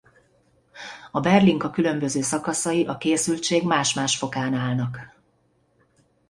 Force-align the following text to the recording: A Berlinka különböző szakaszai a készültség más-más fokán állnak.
A 1.11 1.19
Berlinka 1.19 1.69
különböző 1.69 2.21
szakaszai 2.21 2.85
a 2.85 2.97
készültség 2.97 3.63
más-más 3.65 4.17
fokán 4.17 4.53
állnak. 4.53 5.15